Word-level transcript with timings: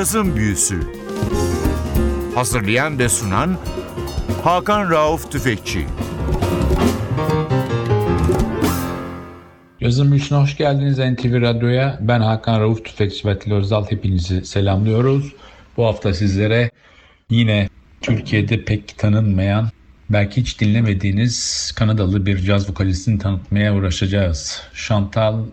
Cazın 0.00 0.36
Büyüsü 0.36 0.80
Hazırlayan 2.34 2.98
ve 2.98 3.08
sunan 3.08 3.56
Hakan 4.44 4.90
Rauf 4.90 5.32
Tüfekçi 5.32 5.86
Yazın 9.80 10.10
Büyüsü'ne 10.10 10.38
hoş 10.38 10.56
geldiniz 10.56 10.98
NTV 10.98 11.40
Radyo'ya. 11.40 11.98
Ben 12.00 12.20
Hakan 12.20 12.60
Rauf 12.60 12.84
Tüfekçi 12.84 13.28
ve 13.28 13.32
Atilla 13.32 13.56
Özdal 13.56 13.86
hepinizi 13.90 14.44
selamlıyoruz. 14.44 15.32
Bu 15.76 15.86
hafta 15.86 16.14
sizlere 16.14 16.70
yine 17.30 17.68
Türkiye'de 18.00 18.64
pek 18.64 18.98
tanınmayan, 18.98 19.68
belki 20.10 20.40
hiç 20.40 20.60
dinlemediğiniz 20.60 21.72
Kanadalı 21.76 22.26
bir 22.26 22.38
caz 22.38 22.70
vokalistini 22.70 23.18
tanıtmaya 23.18 23.74
uğraşacağız. 23.74 24.62
Chantal 24.74 25.44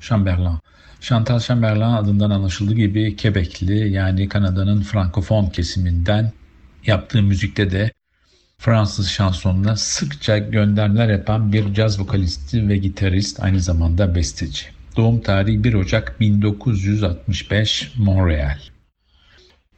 Chamberlain. 0.00 0.63
Chantal 1.04 1.40
Chamberlain 1.40 1.92
adından 1.92 2.30
anlaşıldığı 2.30 2.74
gibi 2.74 3.16
Quebecli 3.16 3.92
yani 3.92 4.28
Kanada'nın 4.28 4.82
frankofon 4.82 5.46
kesiminden 5.46 6.32
yaptığı 6.86 7.22
müzikte 7.22 7.70
de 7.70 7.92
Fransız 8.58 9.08
şansonuna 9.08 9.76
sıkça 9.76 10.38
göndermeler 10.38 11.08
yapan 11.08 11.52
bir 11.52 11.74
caz 11.74 12.00
vokalisti 12.00 12.68
ve 12.68 12.76
gitarist 12.76 13.40
aynı 13.42 13.60
zamanda 13.60 14.14
besteci. 14.14 14.66
Doğum 14.96 15.20
tarihi 15.20 15.64
1 15.64 15.74
Ocak 15.74 16.20
1965 16.20 17.92
Montreal. 17.96 18.58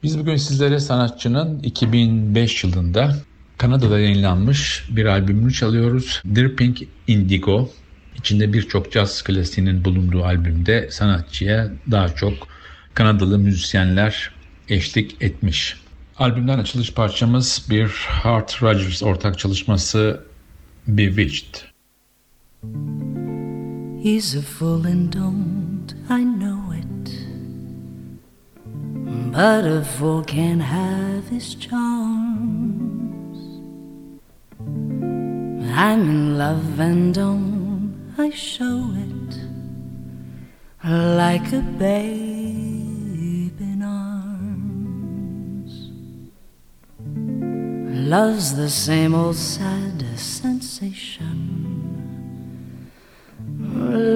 Biz 0.03 0.19
bugün 0.19 0.35
sizlere 0.35 0.79
sanatçının 0.79 1.59
2005 1.59 2.63
yılında 2.63 3.15
Kanada'da 3.57 3.99
yayınlanmış 3.99 4.87
bir 4.89 5.05
albümünü 5.05 5.53
çalıyoruz. 5.53 6.21
Dripping 6.35 6.77
Indigo. 7.07 7.69
İçinde 8.17 8.53
birçok 8.53 8.91
caz 8.91 9.21
klasiğinin 9.21 9.85
bulunduğu 9.85 10.23
albümde 10.23 10.91
sanatçıya 10.91 11.71
daha 11.91 12.15
çok 12.15 12.47
Kanadalı 12.93 13.39
müzisyenler 13.39 14.31
eşlik 14.69 15.21
etmiş. 15.21 15.77
Albümden 16.17 16.59
açılış 16.59 16.93
parçamız 16.93 17.65
bir 17.69 17.87
Hart 18.07 18.63
Rogers 18.63 19.03
ortak 19.03 19.39
çalışması 19.39 20.23
Bewitched. 20.87 21.55
He's 24.03 24.35
a 24.35 24.41
fool 24.41 24.85
and 24.85 25.13
don't 25.13 25.95
I 26.09 26.23
know 26.23 26.77
it. 26.77 27.11
But 29.31 29.65
a 29.65 29.83
fool 29.83 30.23
can 30.23 30.59
have 30.59 31.29
his 31.29 31.59
charms. 31.59 33.37
I'm 35.75 36.09
in 36.09 36.39
love 36.39 36.79
and 36.79 37.15
don't 37.15 37.56
I 38.19 38.31
show 38.31 38.95
it 38.95 39.37
like 40.83 41.53
a 41.53 41.61
babe 41.77 43.61
in 43.61 43.83
arms. 43.83 45.73
Love's 48.09 48.55
the 48.55 48.71
same 48.71 49.13
old 49.13 49.35
sad 49.35 50.03
sensation. 50.17 51.53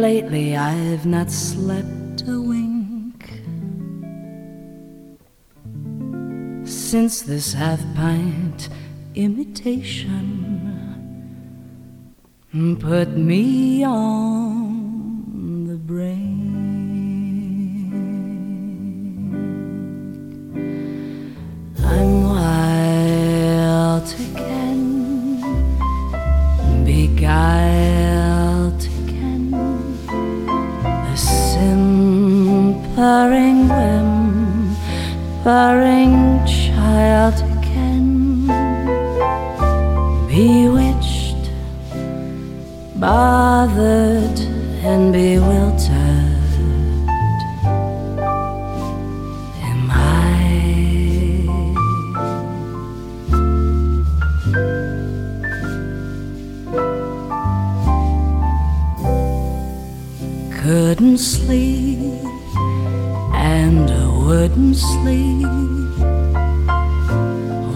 Lately 0.02 0.58
I've 0.58 1.06
not 1.06 1.30
slept 1.30 2.24
a 2.28 2.42
wink 2.42 3.30
since 6.66 7.22
this 7.22 7.54
half 7.54 7.82
pint 7.94 8.68
imitation 9.14 10.51
put 12.52 13.16
me 13.16 13.82
on 13.86 15.68
the 15.68 15.78
brink. 15.78 16.20
I'm 21.82 22.24
wild 22.24 24.14
again, 24.20 25.40
beguiled 26.84 28.84
again, 28.84 29.54
a 30.84 31.16
simpering 31.16 33.70
whimpering 35.46 36.46
child 36.46 36.61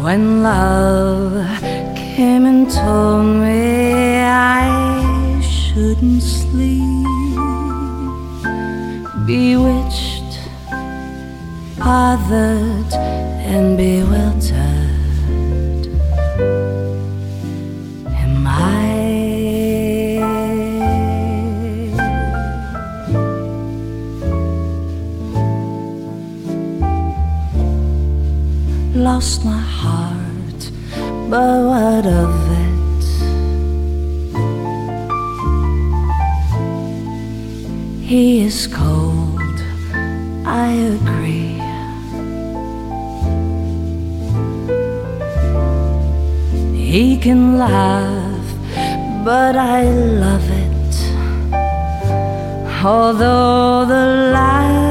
when 0.06 0.44
love 0.44 1.60
came 1.96 2.46
and 2.46 2.70
told 2.70 3.26
me 3.26 4.22
I 4.22 5.42
shouldn't 5.42 6.22
sleep 6.22 7.08
bewitched 9.26 10.40
bothered 11.80 12.94
and 12.94 13.78
bewildered 13.78 14.85
lost 29.16 29.46
my 29.46 29.64
heart, 29.82 30.62
but 31.30 31.58
what 31.72 32.06
of 32.06 32.34
it? 32.66 33.04
He 38.12 38.42
is 38.48 38.68
cold, 38.68 39.58
I 40.46 40.68
agree. 40.96 41.56
He 46.92 47.18
can 47.18 47.58
laugh, 47.58 48.48
but 49.24 49.56
I 49.56 49.84
love 50.26 50.48
it. 50.66 50.96
Although 52.84 53.86
the 53.94 54.06
laughs 54.36 54.85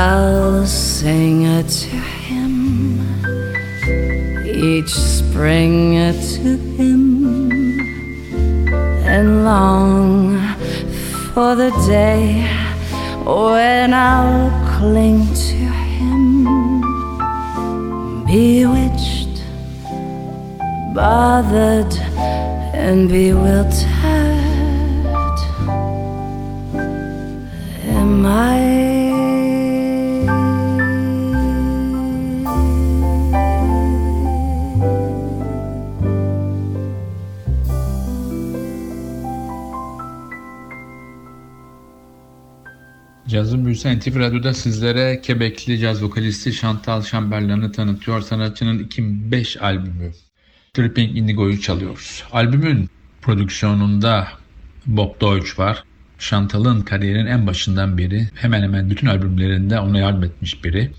I'll 0.00 0.64
sing 0.64 1.42
it 1.42 1.68
to 1.68 1.96
him. 1.96 3.02
Each 4.46 4.92
spring 4.92 5.96
to 6.34 6.56
him. 6.76 7.50
And 9.02 9.44
long 9.44 10.38
for 11.34 11.56
the 11.56 11.70
day 11.88 12.46
when 13.24 13.92
I'll 13.92 14.52
cling 14.78 15.26
to 15.48 15.62
him. 15.96 16.44
Bewitched 18.24 19.42
bothered 20.94 21.92
and 22.72 23.08
bewildered. 23.08 23.74
Am 27.98 28.24
I 28.26 28.87
Cazın 43.38 43.64
Büyüsü 43.64 43.98
NTV 43.98 44.18
Radyo'da 44.18 44.54
sizlere 44.54 45.20
Quebecli 45.26 45.78
caz 45.78 46.02
vokalisti 46.02 46.52
Chantal 46.52 47.02
Chamberlain'ı 47.02 47.72
tanıtıyor. 47.72 48.20
Sanatçının 48.20 48.78
2005 48.78 49.62
albümü 49.62 50.12
Dripping 50.76 51.18
Indigo'yu 51.18 51.60
çalıyoruz. 51.60 52.24
Albümün 52.32 52.90
prodüksiyonunda 53.22 54.28
Bob 54.86 55.20
Deutsch 55.20 55.58
var. 55.58 55.84
Chantal'ın 56.18 56.82
kariyerinin 56.82 57.26
en 57.26 57.46
başından 57.46 57.98
beri 57.98 58.28
hemen 58.34 58.62
hemen 58.62 58.90
bütün 58.90 59.06
albümlerinde 59.06 59.80
ona 59.80 59.98
yardım 59.98 60.24
etmiş 60.24 60.64
biri. 60.64 60.90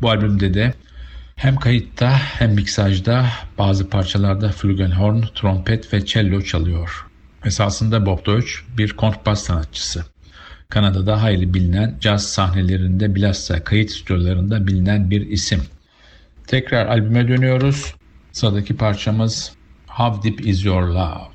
Bu 0.00 0.10
albümde 0.10 0.54
de 0.54 0.74
hem 1.36 1.56
kayıtta 1.56 2.18
hem 2.18 2.54
miksajda 2.54 3.26
bazı 3.58 3.90
parçalarda 3.90 4.48
flugelhorn, 4.48 5.22
trompet 5.34 5.92
ve 5.92 6.06
cello 6.06 6.42
çalıyor. 6.42 7.06
Esasında 7.44 8.06
Bob 8.06 8.26
Deutsch 8.26 8.52
bir 8.78 8.92
kontrbas 8.92 9.42
sanatçısı. 9.42 10.13
Kanada'da 10.74 11.22
hayli 11.22 11.54
bilinen 11.54 11.96
caz 12.00 12.26
sahnelerinde 12.26 13.14
bilhassa 13.14 13.64
kayıt 13.64 13.90
stüdyolarında 13.90 14.66
bilinen 14.66 15.10
bir 15.10 15.26
isim. 15.26 15.62
Tekrar 16.46 16.86
albüme 16.86 17.28
dönüyoruz. 17.28 17.94
Sıradaki 18.32 18.76
parçamız 18.76 19.52
How 19.86 20.30
Deep 20.30 20.46
Is 20.46 20.64
Your 20.64 20.82
Love? 20.82 21.34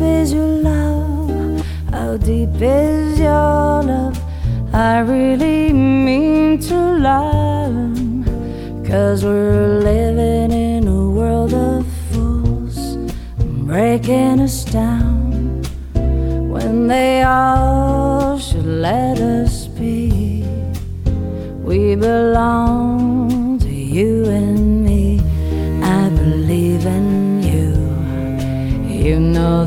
is 0.00 0.32
your 0.32 0.46
love? 0.46 1.66
How 1.90 2.16
deep 2.16 2.60
is 2.60 3.18
your 3.18 3.82
love? 3.82 4.18
I 4.72 5.00
really 5.00 5.72
mean 5.72 6.60
to 6.68 6.76
learn. 6.76 8.24
Cause 8.86 9.24
we're 9.24 9.80
living 9.80 10.50
in 10.50 10.88
a 10.88 11.10
world 11.10 11.52
of 11.52 11.86
fools, 12.10 12.96
breaking 13.66 14.40
us 14.40 14.64
down 14.64 15.62
when 16.48 16.86
they 16.86 17.22
all 17.22 18.38
should 18.38 18.66
let 18.66 19.18
us 19.18 19.66
be. 19.66 20.42
We 21.62 21.96
belong 21.96 22.67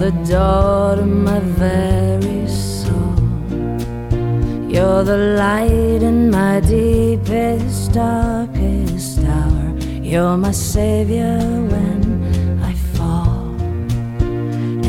the 0.01 0.09
door 0.27 0.95
to 0.95 1.06
my 1.06 1.39
very 1.39 2.48
soul. 2.48 3.13
You're 4.68 5.03
the 5.03 5.36
light 5.38 6.01
in 6.01 6.31
my 6.31 6.59
deepest, 6.62 7.94
darkest 7.94 9.19
hour. 9.19 9.77
You're 10.01 10.38
my 10.38 10.53
savior 10.53 11.38
when 11.74 12.01
I 12.63 12.74
fall. 12.95 13.56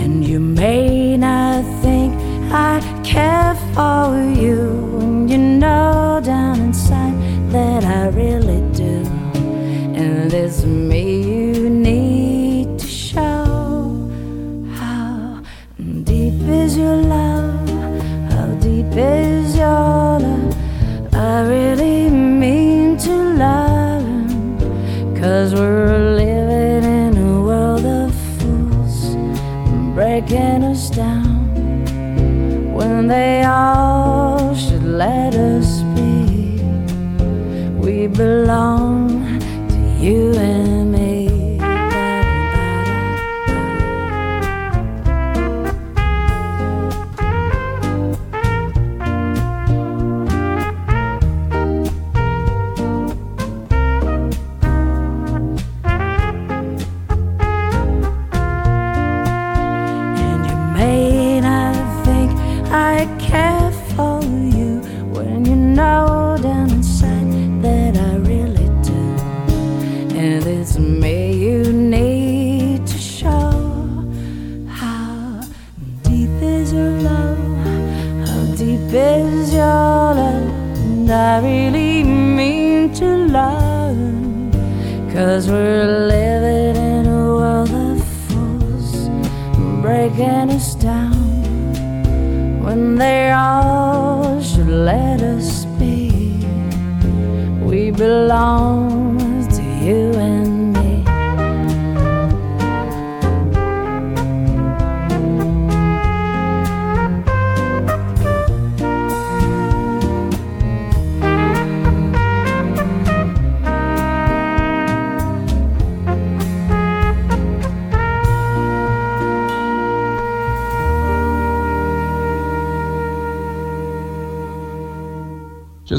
And 0.03 0.25
you 0.25 0.41
may 0.41 1.19
not 1.19 1.63
think 1.83 2.15
I 2.51 2.81
care 3.05 3.55
for 3.75 4.17
you, 4.43 4.99
and 5.03 5.31
you 5.31 5.37
know 5.37 6.23
down 6.25 6.59
inside 6.59 7.17
that 7.53 7.85
I 7.85 8.09
really 8.09 8.63
do. 8.73 9.05
And 9.95 10.33
it's 10.33 10.65
me 10.65 11.22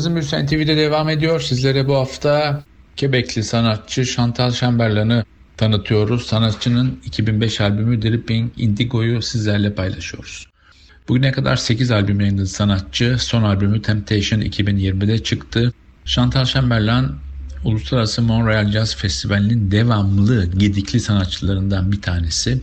Cazın 0.03 0.15
Bülsen 0.15 0.45
TV'de 0.47 0.77
devam 0.77 1.09
ediyor. 1.09 1.39
Sizlere 1.41 1.87
bu 1.87 1.95
hafta 1.95 2.63
Quebecli 2.99 3.43
sanatçı 3.43 4.05
Chantal 4.05 4.51
Chamberlain'ı 4.51 5.25
tanıtıyoruz. 5.57 6.25
Sanatçının 6.25 6.99
2005 7.05 7.61
albümü 7.61 8.01
Dripping 8.01 8.51
Indigo'yu 8.57 9.21
sizlerle 9.21 9.73
paylaşıyoruz. 9.73 10.47
Bugüne 11.07 11.31
kadar 11.31 11.55
8 11.55 11.91
albüm 11.91 12.19
yayınladı 12.19 12.47
sanatçı. 12.47 13.17
Son 13.19 13.43
albümü 13.43 13.81
Temptation 13.81 14.39
2020'de 14.39 15.23
çıktı. 15.23 15.73
Chantal 16.05 16.45
Chamberlain 16.45 17.11
Uluslararası 17.63 18.21
Montreal 18.21 18.71
Jazz 18.71 18.95
Festivali'nin 18.95 19.71
devamlı 19.71 20.45
gedikli 20.45 20.99
sanatçılarından 20.99 21.91
bir 21.91 22.01
tanesi. 22.01 22.61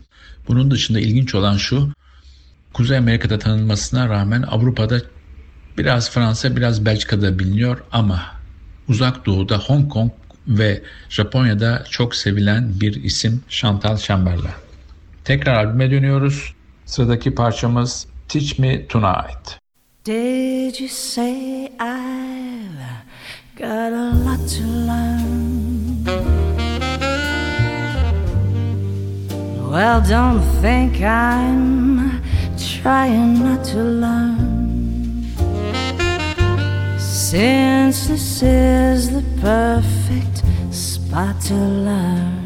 Bunun 0.48 0.70
dışında 0.70 1.00
ilginç 1.00 1.34
olan 1.34 1.56
şu, 1.56 1.88
Kuzey 2.72 2.98
Amerika'da 2.98 3.38
tanınmasına 3.38 4.08
rağmen 4.08 4.42
Avrupa'da 4.42 5.00
biraz 5.78 6.10
Fransa 6.10 6.56
biraz 6.56 6.84
Belçika'da 6.84 7.38
biliniyor 7.38 7.82
ama 7.92 8.22
Uzak 8.88 9.26
Doğu'da 9.26 9.58
Hong 9.58 9.92
Kong 9.92 10.12
ve 10.48 10.82
Japonya'da 11.08 11.84
çok 11.90 12.14
sevilen 12.14 12.80
bir 12.80 13.04
isim 13.04 13.44
Chantal 13.48 13.96
Chamberlain. 13.96 14.54
Tekrar 15.24 15.64
albüme 15.64 15.90
dönüyoruz. 15.90 16.54
Sıradaki 16.86 17.34
parçamız 17.34 18.06
Teach 18.28 18.58
Me 18.58 18.86
Tonight. 18.86 19.60
Did 20.04 20.80
you 20.80 20.88
say 20.88 21.64
I've 21.64 22.90
got 23.56 23.92
a 23.92 24.12
lot 24.24 24.48
to 24.48 24.64
learn? 24.64 25.60
Well, 29.70 30.00
don't 30.00 30.42
think 30.62 31.00
I'm 31.00 32.10
trying 32.82 33.38
not 33.38 33.64
to 33.66 33.78
learn. 33.78 34.49
Since 37.30 38.08
this 38.08 38.42
is 38.42 39.10
the 39.10 39.22
perfect 39.40 40.42
spot 40.74 41.40
to 41.42 41.54
learn, 41.54 42.42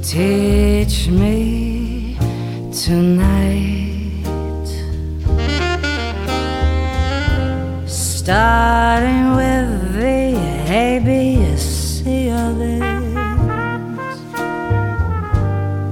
teach 0.00 1.08
me 1.08 2.16
tonight. 2.72 4.24
Starting 7.86 9.36
with 9.36 9.92
the 9.92 10.34
ABC 10.72 12.32
of 12.32 12.58
it. 12.58 12.82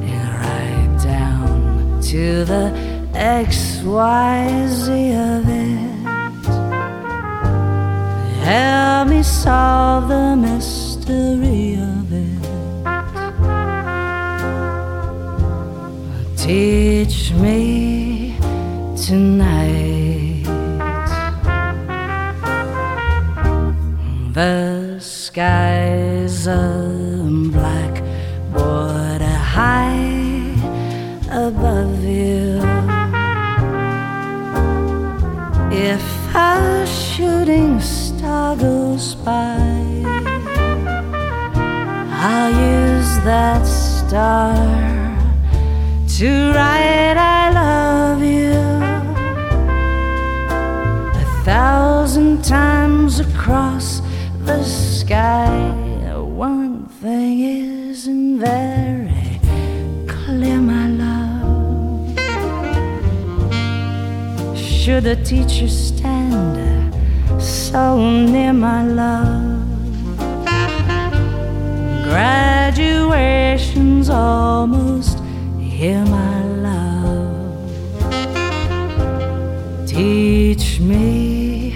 And 0.09 0.30
right 0.40 0.97
down 1.04 2.00
to 2.04 2.47
the 2.47 2.73
XYZ 3.12 4.88
of 5.37 5.49
it. 5.50 5.60
Help 8.50 9.07
me 9.07 9.23
solve 9.23 10.09
the 10.09 10.35
mystery 10.35 11.75
of 11.75 12.12
it. 12.12 12.42
Teach 16.37 17.30
me 17.35 18.37
tonight. 18.97 20.42
The 24.33 24.99
skies 24.99 26.49
are 26.49 27.10
to 46.21 46.53
write 46.53 47.17
I 47.17 47.49
love 47.50 48.23
you 48.23 48.53
a 51.19 51.25
thousand 51.45 52.45
times 52.45 53.21
across 53.21 54.03
the 54.45 54.62
sky. 54.62 55.49
One 56.21 56.85
thing 57.00 57.41
isn't 57.41 58.39
very 58.39 59.41
clear, 60.07 60.61
my 60.61 60.89
love. 60.89 62.19
Should 64.59 65.05
the 65.05 65.17
teacher 65.25 65.69
stand 65.69 66.93
so 67.43 67.97
near, 67.97 68.53
my 68.53 68.85
love? 68.85 69.65
Graduation's 72.05 74.11
almost 74.11 75.10
here, 75.80 76.04
my 76.04 76.44
love. 76.66 77.56
Teach 79.88 80.78
me 80.78 81.75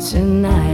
tonight. 0.00 0.65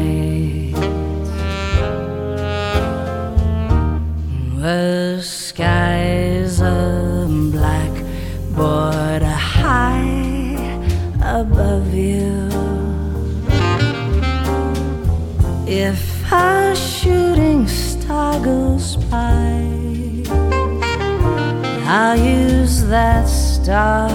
Star 23.63 24.09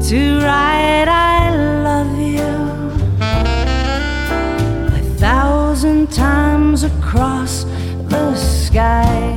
to 0.00 0.40
write 0.40 1.06
I 1.06 1.54
love 1.86 2.18
you 2.18 2.52
a 4.98 5.02
thousand 5.18 6.10
times 6.10 6.82
across 6.82 7.64
the 8.08 8.34
sky. 8.34 9.36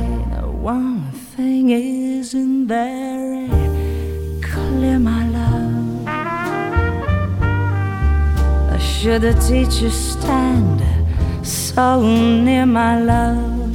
One 0.74 1.12
thing 1.36 1.70
isn't 1.70 2.66
very 2.66 3.48
clear, 4.42 4.98
my 4.98 5.28
love. 5.28 5.84
Should 8.80 9.22
the 9.22 9.34
teacher 9.48 9.90
stand 9.90 10.82
so 11.46 12.00
near, 12.02 12.66
my 12.66 13.00
love? 13.00 13.65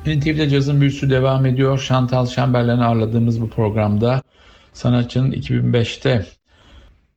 NTV'de 0.05 0.49
cazın 0.49 0.81
büyüsü 0.81 1.09
devam 1.09 1.45
ediyor. 1.45 1.85
Chantal 1.87 2.27
Chamberlain'i 2.27 2.83
ağırladığımız 2.83 3.41
bu 3.41 3.49
programda 3.49 4.21
sanatçının 4.73 5.31
2005'te 5.31 6.25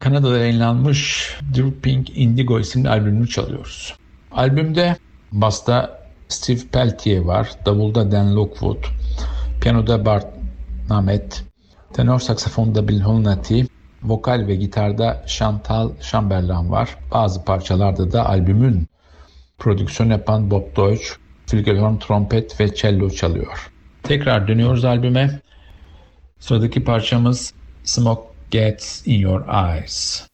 Kanada'da 0.04 0.38
yayınlanmış 0.38 1.30
Drooping 1.56 2.06
Indigo 2.14 2.60
isimli 2.60 2.88
albümünü 2.88 3.28
çalıyoruz. 3.28 3.94
Albümde 4.32 4.96
basta 5.32 6.00
Steve 6.28 6.60
Peltier 6.72 7.20
var, 7.20 7.50
davulda 7.66 8.12
Dan 8.12 8.36
Lockwood, 8.36 8.84
piyanoda 9.60 10.06
Bart 10.06 10.26
Namet, 10.88 11.44
tenor 11.92 12.20
saksafonda 12.20 12.88
Bill 12.88 13.00
Holnati, 13.00 13.66
vokal 14.02 14.46
ve 14.46 14.54
gitarda 14.54 15.24
Chantal 15.26 15.90
Chamberlain 16.10 16.70
var. 16.70 16.96
Bazı 17.10 17.44
parçalarda 17.44 18.12
da 18.12 18.28
albümün 18.28 18.88
prodüksiyon 19.58 20.10
yapan 20.10 20.50
Bob 20.50 20.76
Deutsch, 20.76 21.06
flügelhorn, 21.46 21.96
trompet 21.96 22.60
ve 22.60 22.74
cello 22.74 23.10
çalıyor. 23.10 23.72
Tekrar 24.02 24.48
dönüyoruz 24.48 24.84
albüme. 24.84 25.40
Sıradaki 26.38 26.84
parçamız 26.84 27.54
Smoke 27.84 28.33
Gets 28.54 29.02
in 29.04 29.18
Your 29.18 29.42
Eyes. 29.50 30.28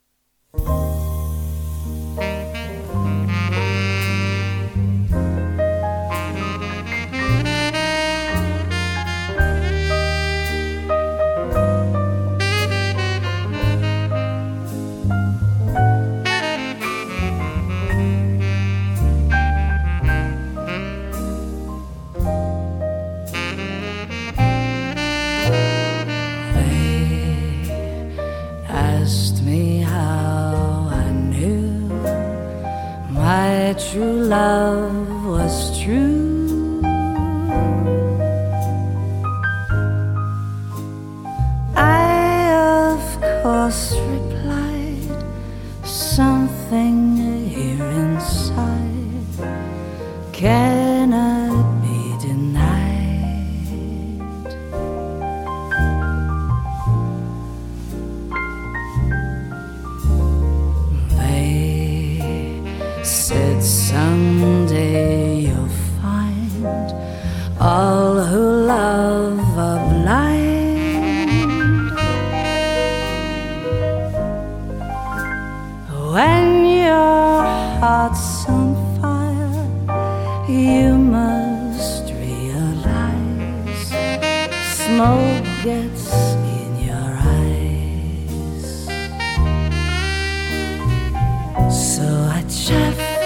care. 50.41 50.80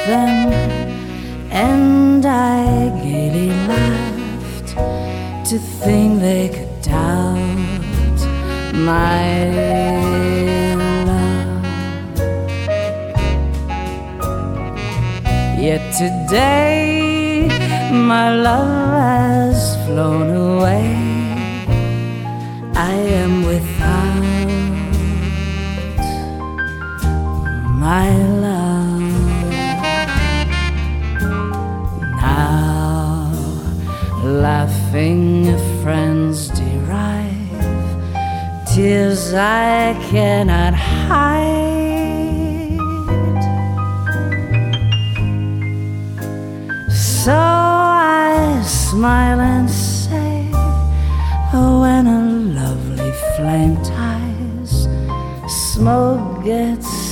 Them 0.07 0.53
and 1.51 2.27
I 2.27 2.91
gaily 3.03 3.49
laughed 3.49 4.69
to 5.51 5.59
think 5.59 6.21
they 6.21 6.49
could 6.49 6.83
doubt 6.83 8.21
my 8.75 9.49
love. 11.09 11.65
Yet 15.59 15.83
today 15.95 17.49
my 17.93 18.35
love 18.35 18.69
has 19.01 19.77
flown 19.87 20.29
away. 20.37 20.89
I 22.75 22.95
am 23.23 23.45
without 23.47 24.15
my 27.85 28.24
tears 38.95 39.35
I 39.35 39.95
cannot 40.11 40.75
hide. 40.75 41.59
So 46.93 47.35
I 47.35 48.63
smile 48.65 49.41
and 49.41 49.69
say, 49.69 50.49
Oh, 51.53 51.81
when 51.83 52.07
a 52.07 52.23
lovely 52.61 53.13
flame 53.35 53.77
ties, 53.83 54.87
smoke 55.73 56.45
gets 56.45 57.04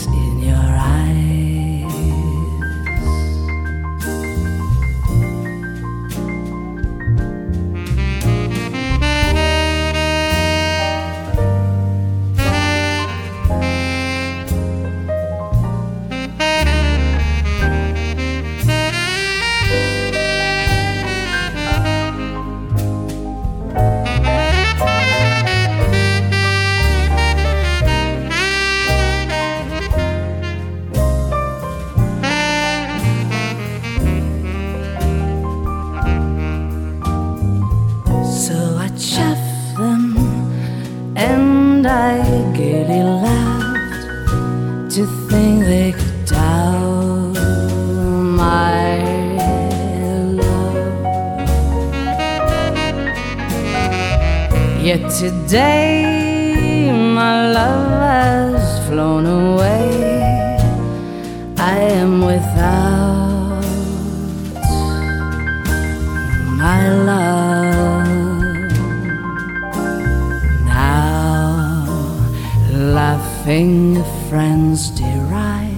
derive 74.97 75.73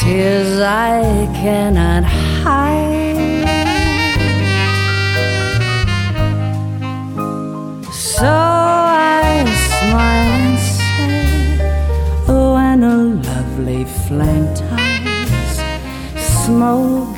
tears 0.00 0.60
I 0.60 1.02
cannot 1.34 2.04
hide. 2.04 3.14
So 7.92 8.26
I 8.26 9.44
smile 9.68 10.30
and 10.40 10.58
say, 10.58 11.58
Oh, 12.28 12.56
and 12.56 12.84
a 12.84 12.96
lovely 13.28 13.84
flame 13.84 14.48
ties, 14.54 15.60
smoke 16.44 17.16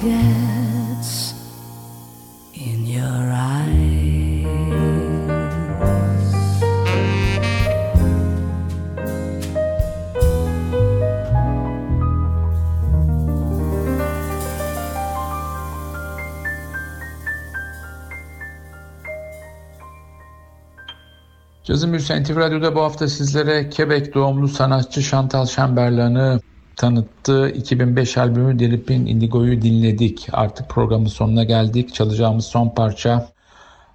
Cazın 21.86 21.98
Büyüsü 21.98 22.22
NTV 22.22 22.36
Radyo'da 22.36 22.74
bu 22.74 22.80
hafta 22.80 23.08
sizlere 23.08 23.70
Quebec 23.70 24.14
doğumlu 24.14 24.48
sanatçı 24.48 25.02
Chantal 25.02 25.46
Chamberlain'ı 25.46 26.40
tanıttığı 26.76 27.48
2005 27.48 28.18
albümü 28.18 28.58
Delip'in 28.58 29.06
Indigo'yu 29.06 29.62
dinledik. 29.62 30.28
Artık 30.32 30.68
programın 30.68 31.06
sonuna 31.06 31.44
geldik. 31.44 31.94
Çalacağımız 31.94 32.44
son 32.44 32.68
parça 32.68 33.28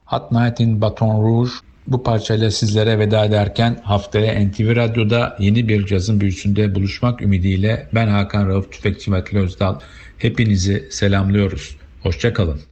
Hot 0.05 0.31
Night 0.31 0.59
in 0.59 0.81
Baton 0.81 1.23
Rouge. 1.23 1.51
Bu 1.87 2.03
parçayla 2.03 2.51
sizlere 2.51 2.99
veda 2.99 3.25
ederken 3.25 3.77
haftaya 3.83 4.45
NTV 4.45 4.75
Radyo'da 4.75 5.35
yeni 5.39 5.67
bir 5.67 5.85
cazın 5.85 6.21
büyüsünde 6.21 6.75
buluşmak 6.75 7.21
ümidiyle 7.21 7.87
ben 7.93 8.07
Hakan 8.07 8.47
Rauf 8.47 8.71
Tüfekçi 8.71 9.11
ve 9.11 9.17
Atilla 9.17 9.41
Özdal. 9.41 9.79
Hepinizi 10.17 10.87
selamlıyoruz. 10.91 11.77
Hoşçakalın. 12.03 12.70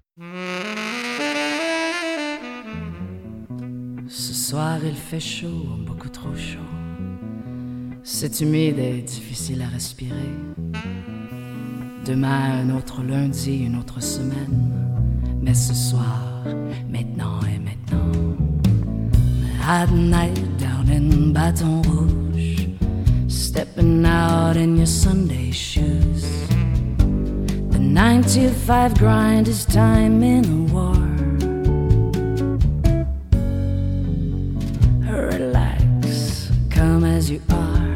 Ce 4.12 4.34
soir 4.34 4.80
il 4.84 4.96
fait 4.96 5.20
chaud, 5.20 5.68
beaucoup 5.86 6.10
trop 6.10 6.34
chaud. 6.36 6.58
C'est 8.02 8.42
humide 8.42 8.80
et 8.80 9.04
difficile 9.04 9.62
à 9.62 9.68
respirer. 9.68 10.34
Demain 12.08 12.62
un 12.64 12.76
autre 12.76 13.04
lundi, 13.04 13.66
une 13.66 13.76
autre 13.78 14.02
semaine. 14.02 14.74
Mais 15.44 15.54
ce 15.54 15.76
soir, 15.76 16.44
maintenant 16.90 17.40
et 17.44 17.60
maintenant. 17.60 18.36
Hot 19.62 19.92
night 19.94 20.58
down 20.58 20.90
in 20.90 21.32
Baton 21.32 21.84
Rouge. 21.84 22.68
Stepping 23.28 24.04
out 24.08 24.58
in 24.58 24.76
your 24.76 24.88
Sunday 24.88 25.52
shoes. 25.52 26.26
The 27.70 27.78
9 27.78 28.24
to 28.24 28.50
5 28.50 28.96
grind 28.96 29.48
is 29.48 29.66
time 29.66 30.24
in 30.24 30.46
a 30.46 30.74
war. 30.74 31.09
You 37.30 37.42
are. 37.52 37.96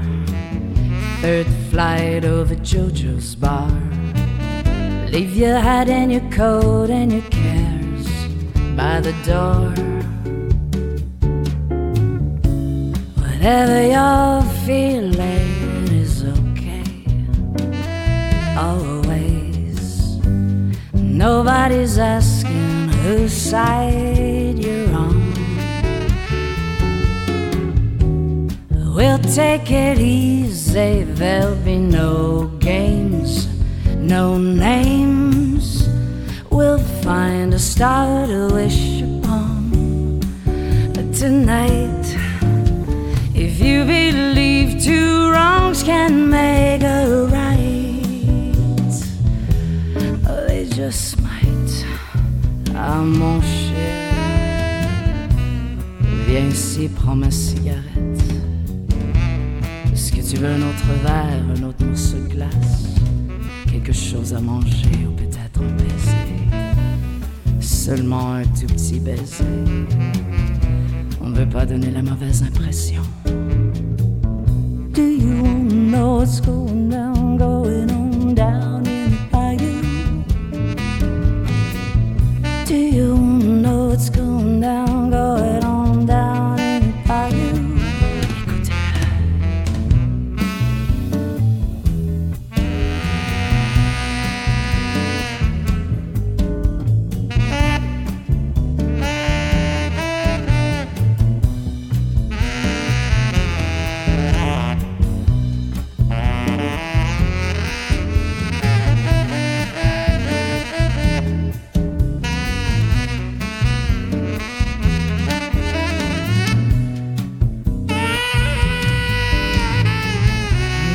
Third 1.21 1.47
flight 1.71 2.23
over 2.23 2.55
JoJo's 2.55 3.35
bar. 3.35 3.71
Leave 5.09 5.35
your 5.35 5.57
hat 5.57 5.89
and 5.89 6.11
your 6.11 6.29
coat 6.29 6.91
and 6.91 7.11
your 7.11 7.23
cares 7.31 8.07
by 8.75 8.99
the 9.01 9.13
door. 9.25 9.71
Whatever 13.23 13.79
you're 13.93 14.43
feeling 14.65 15.87
is 16.03 16.23
okay. 16.23 16.83
Always. 18.55 20.17
Nobody's 20.93 21.97
asking 21.97 22.89
whose 23.01 23.33
side 23.33 24.42
We'll 29.03 29.19
take 29.19 29.69
it 29.69 29.99
easy, 29.99 31.03
there'll 31.03 31.57
be 31.57 31.75
no 31.75 32.49
games, 32.59 33.49
no 33.97 34.37
names. 34.37 35.89
We'll 36.49 36.79
find 37.03 37.53
a 37.53 37.59
star 37.59 38.25
to 38.27 38.47
wish 38.53 39.01
upon 39.01 40.21
But 40.93 41.13
tonight. 41.13 42.05
If 43.35 43.59
you 43.59 43.83
believe 43.83 44.81
two 44.81 45.31
wrongs 45.31 45.83
can 45.83 46.29
make 46.29 46.83
a 46.83 47.27
right, 47.27 48.93
they 50.47 50.65
just 50.69 51.19
might. 51.19 51.85
Ah, 52.73 53.03
mon 53.03 53.41
cher. 53.41 54.13
ainsi, 56.29 56.87
prends 56.87 57.19
ma 57.19 57.29
cigarette. 57.29 58.12
Tu 60.33 60.39
veux 60.39 60.47
un 60.47 60.63
autre 60.63 60.87
verre, 61.03 61.43
un 61.55 61.63
autre 61.63 61.85
morceau 61.85 62.17
de 62.17 62.27
glace 62.27 62.87
Quelque 63.71 63.93
chose 63.93 64.33
à 64.33 64.39
manger 64.39 65.05
ou 65.07 65.11
peut-être 65.11 65.61
un 65.61 65.71
baiser 65.73 67.59
Seulement 67.59 68.33
un 68.33 68.43
tout 68.45 68.65
petit 68.65 68.99
baiser. 68.99 69.43
On 71.21 71.29
ne 71.29 71.35
veut 71.35 71.47
pas 71.47 71.67
donner 71.67 71.91
la 71.91 72.01
mauvaise 72.01 72.41
impression. 72.41 73.03
Do 74.95 75.03
you 75.03 75.43
know 75.69 76.17
what's 76.17 76.41
going 76.41 76.91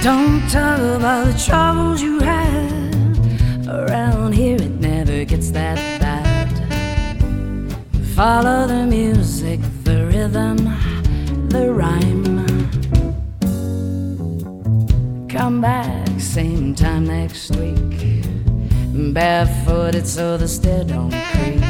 Don't 0.03 0.49
talk 0.49 0.79
about 0.79 1.27
the 1.27 1.45
troubles 1.45 2.01
you 2.01 2.21
had. 2.21 3.69
Around 3.69 4.33
here, 4.33 4.55
it 4.55 4.81
never 4.81 5.25
gets 5.25 5.51
that 5.51 5.77
bad. 6.01 6.49
Follow 8.15 8.69
the 8.69 8.87
music, 8.87 9.59
the 9.83 10.07
rhythm, 10.07 10.57
the 11.49 11.73
rhyme. 11.73 12.39
Come 15.29 15.61
back, 15.61 16.09
same 16.21 16.77
time 16.77 17.05
next 17.05 17.57
week. 17.57 18.23
Barefooted 19.13 20.07
so 20.07 20.37
the 20.37 20.47
stair 20.47 20.85
don't 20.85 21.11
creak. 21.33 21.61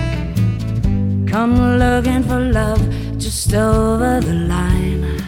Come 1.30 1.78
looking 1.78 2.22
for 2.24 2.40
love 2.40 2.82
just 3.16 3.54
over 3.54 4.20
the 4.20 4.34
line. 4.34 5.24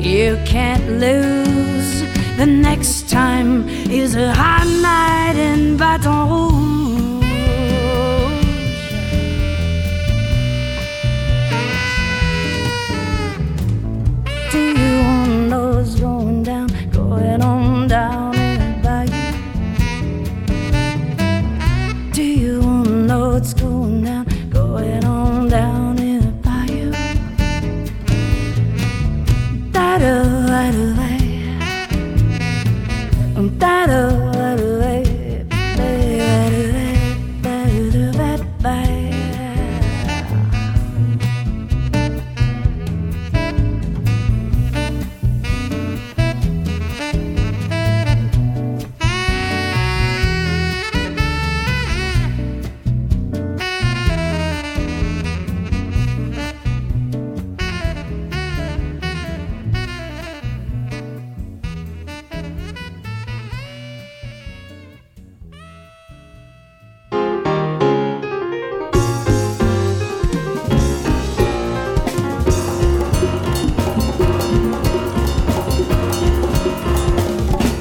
You 0.00 0.38
can't 0.46 0.88
lose. 0.98 2.09
The 2.40 2.46
next 2.46 3.10
time 3.10 3.68
is 3.68 4.14
a 4.14 4.32
hot 4.32 4.66
night 4.66 5.36
in 5.36 5.76
Baton 5.76 6.30
Rouge. 6.30 6.69